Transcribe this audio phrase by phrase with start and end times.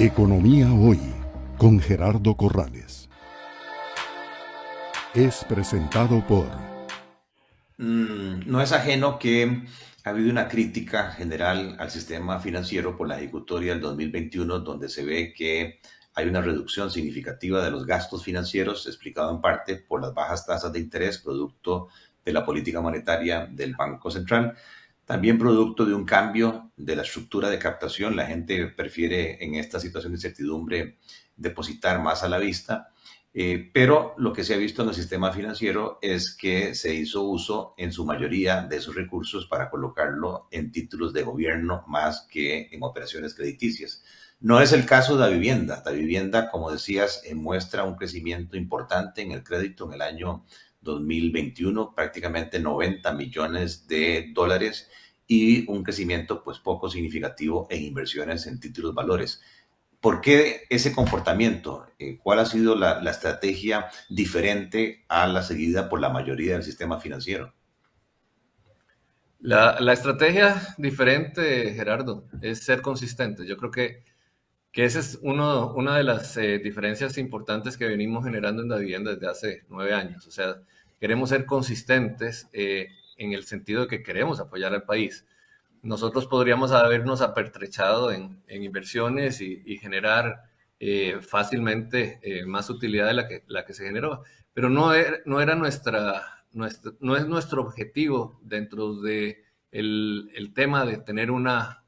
[0.00, 1.00] Economía Hoy
[1.56, 3.08] con Gerardo Corrales.
[5.12, 6.46] Es presentado por...
[7.78, 9.64] Mm, no es ajeno que
[10.04, 15.04] ha habido una crítica general al sistema financiero por la ejecutoria del 2021, donde se
[15.04, 15.80] ve que
[16.14, 20.72] hay una reducción significativa de los gastos financieros, explicado en parte por las bajas tasas
[20.72, 21.88] de interés, producto
[22.24, 24.54] de la política monetaria del Banco Central.
[25.08, 29.80] También producto de un cambio de la estructura de captación, la gente prefiere en esta
[29.80, 30.98] situación de incertidumbre
[31.34, 32.92] depositar más a la vista,
[33.32, 37.22] eh, pero lo que se ha visto en el sistema financiero es que se hizo
[37.22, 42.68] uso en su mayoría de esos recursos para colocarlo en títulos de gobierno más que
[42.70, 44.02] en operaciones crediticias.
[44.40, 45.82] No es el caso de la vivienda.
[45.86, 50.44] La vivienda, como decías, eh, muestra un crecimiento importante en el crédito en el año
[50.92, 54.90] 2021, prácticamente 90 millones de dólares
[55.26, 59.42] y un crecimiento pues poco significativo en inversiones en títulos valores.
[60.00, 61.86] ¿Por qué ese comportamiento?
[61.98, 66.98] Eh, ¿Cuál ha sido la, estrategia diferente a la seguida por la mayoría del sistema
[66.98, 67.52] financiero?
[69.40, 73.46] La, estrategia diferente, Gerardo, es ser consistente.
[73.46, 74.04] Yo creo que,
[74.72, 78.76] que esa es uno, una de las eh, diferencias importantes que venimos generando en la
[78.76, 80.26] vivienda desde hace nueve años.
[80.26, 80.56] O sea,
[81.00, 85.26] queremos ser consistentes eh, en el sentido de que queremos apoyar al país.
[85.82, 90.42] Nosotros podríamos habernos apertrechado en, inversiones y, generar
[90.80, 95.40] eh, fácilmente más utilidad de la que, la que se generó, pero no era, no
[95.40, 101.84] era nuestra, nuestra, no es nuestro objetivo dentro de el, el tema de tener una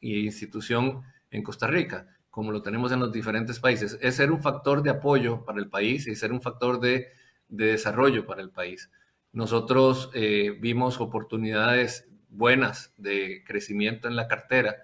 [0.00, 4.82] institución en Costa Rica, como lo tenemos en los diferentes países, es ser un factor
[4.82, 7.06] de apoyo para el país y ser un factor de
[7.52, 8.90] de desarrollo para el país.
[9.32, 14.76] Nosotros eh, vimos oportunidades buenas de crecimiento en la cartera,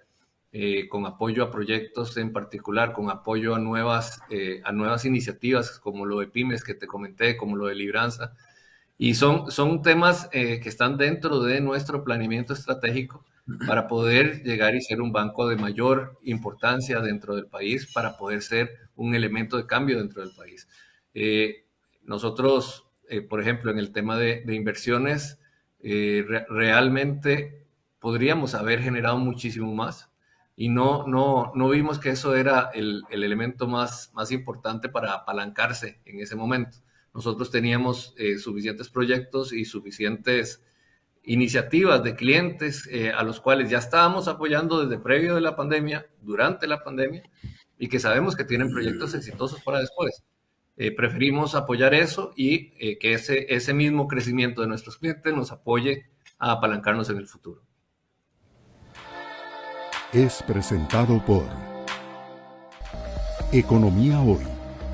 [0.53, 5.79] eh, con apoyo a proyectos en particular, con apoyo a nuevas, eh, a nuevas iniciativas
[5.81, 8.35] como lo de pymes que te comenté, como lo de Libranza.
[8.99, 13.25] Y son, son temas que están dentro de nuestro planeamiento estratégico
[13.67, 18.43] para poder llegar y ser un banco de mayor importancia dentro del país, para poder
[18.43, 20.69] ser un elemento de cambio dentro del país.
[22.09, 25.39] Nosotros, eh, por ejemplo, en el tema de, inversiones,
[25.81, 27.67] eh, realmente
[28.01, 30.11] podríamos haber generado muchísimo más
[30.57, 36.01] y no, no, no vimos que eso era el, elemento más, más importante para apalancarse
[36.07, 36.79] en ese momento.
[37.13, 40.65] Nosotros teníamos eh, suficientes proyectos y suficientes
[41.25, 46.67] iniciativas de clientes a los cuales ya estábamos apoyando desde previo de la pandemia, durante
[46.67, 47.23] la pandemia,
[47.79, 50.25] y que sabemos que tienen proyectos exitosos para después.
[50.81, 55.51] Eh, preferimos apoyar eso y eh, que ese, ese mismo crecimiento de nuestros clientes nos
[55.51, 56.07] apoye
[56.39, 57.63] a apalancarnos en el futuro.
[60.13, 61.45] Es presentado por
[63.53, 64.45] Economía Hoy,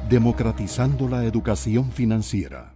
[0.09, 2.74] democratizando la educación financiera.